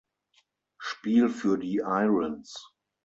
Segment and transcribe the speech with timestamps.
[0.79, 2.73] Spiel für die "Irons".